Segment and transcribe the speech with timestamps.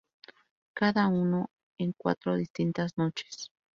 [0.73, 3.51] Cada uno en cuatro distintas noches.